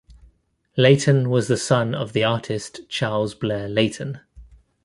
Leighton 0.75 1.29
was 1.29 1.47
the 1.47 1.55
son 1.57 1.93
of 1.93 2.11
the 2.13 2.23
artist 2.23 2.89
Charles 2.89 3.35
Blair 3.35 3.69
Leighton. 3.69 4.19